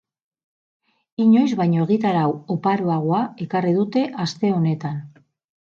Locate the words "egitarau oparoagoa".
1.89-3.21